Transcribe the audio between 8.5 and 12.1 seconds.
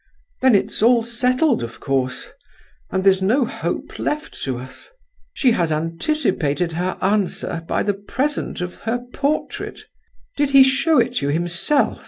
of her portrait. Did he show it you himself?"